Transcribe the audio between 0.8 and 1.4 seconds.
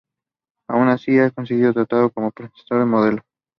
así ha